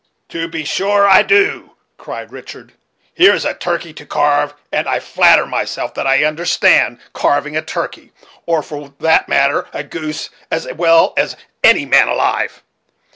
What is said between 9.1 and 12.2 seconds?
matter, a goose, as well as any man